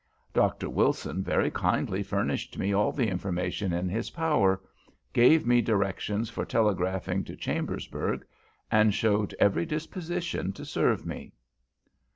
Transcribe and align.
Dr. 0.33 0.67
Wilson 0.67 1.21
very 1.23 1.51
kindly 1.51 2.01
furnished 2.01 2.57
me 2.57 2.73
all 2.73 2.91
the 2.91 3.07
information 3.07 3.71
in 3.71 3.87
his 3.87 4.09
power, 4.09 4.59
gave 5.13 5.45
me 5.45 5.61
directions 5.61 6.27
for 6.27 6.43
telegraphing 6.43 7.23
to 7.25 7.35
Chambersburg, 7.35 8.25
and 8.71 8.95
showed 8.95 9.35
every 9.37 9.67
disposition 9.67 10.53
to 10.53 10.65
serve 10.65 11.05
me. 11.05 11.33